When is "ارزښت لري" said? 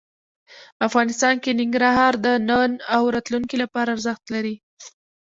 3.95-4.55